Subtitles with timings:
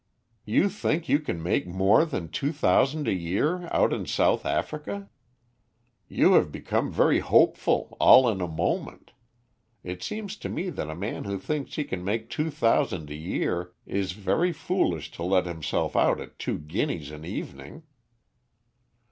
[0.45, 5.11] "You think you can make more than two thousand a year out in South Africa?
[6.07, 9.11] You have become very hopeful all in a moment.
[9.83, 13.15] It seems to me that a man who thinks he can make two thousand a
[13.15, 17.83] year is very foolish to let himself out at two guineas an evening."